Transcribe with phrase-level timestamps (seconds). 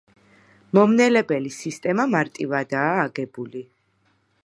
[0.77, 3.67] მომნელებელი სისტემა მარტივადაა აგებული.